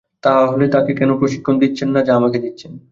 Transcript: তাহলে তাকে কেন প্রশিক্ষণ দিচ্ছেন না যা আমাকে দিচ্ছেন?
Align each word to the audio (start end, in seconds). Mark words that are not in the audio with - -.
তাহলে 0.23 0.65
তাকে 0.67 0.91
কেন 0.95 1.11
প্রশিক্ষণ 1.19 1.55
দিচ্ছেন 1.61 1.89
না 1.95 2.01
যা 2.07 2.13
আমাকে 2.15 2.37
দিচ্ছেন? 2.39 2.71